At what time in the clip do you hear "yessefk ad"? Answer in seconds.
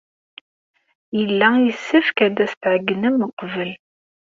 1.65-2.37